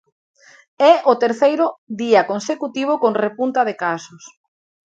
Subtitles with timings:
[0.91, 1.65] É o terceiro
[2.01, 4.23] día consecutivo con repunta de casos.